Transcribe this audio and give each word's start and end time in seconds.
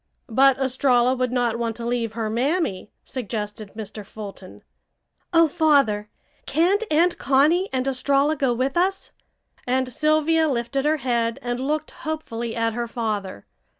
"But 0.31 0.57
Estralla 0.57 1.13
would 1.13 1.31
not 1.31 1.59
want 1.59 1.75
to 1.75 1.85
leave 1.85 2.13
her 2.13 2.27
mammy," 2.27 2.89
suggested 3.03 3.71
Mr. 3.77 4.03
Fulton. 4.03 4.63
"Oh, 5.31 5.47
Father! 5.47 6.09
Can't 6.47 6.83
Aunt 6.89 7.19
Connie 7.19 7.69
and 7.71 7.85
Estralla 7.87 8.35
go 8.35 8.51
with 8.51 8.75
us?" 8.75 9.11
and 9.67 9.87
Sylvia 9.87 10.47
lifted 10.47 10.85
her 10.85 10.97
head 10.97 11.37
and 11.43 11.59
looked 11.59 11.91
hopefully 11.91 12.55
at 12.55 12.73
her 12.73 12.87
father. 12.87 13.45